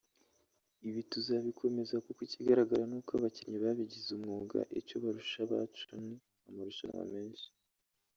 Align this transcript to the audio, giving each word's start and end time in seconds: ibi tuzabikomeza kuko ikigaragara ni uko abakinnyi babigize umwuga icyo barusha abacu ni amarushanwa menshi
ibi 0.87 1.01
tuzabikomeza 1.11 1.95
kuko 2.05 2.19
ikigaragara 2.27 2.83
ni 2.87 2.95
uko 2.99 3.11
abakinnyi 3.19 3.57
babigize 3.65 4.09
umwuga 4.17 4.59
icyo 4.79 4.95
barusha 5.03 5.39
abacu 5.45 5.87
ni 6.05 6.15
amarushanwa 6.49 7.03
menshi 7.13 7.47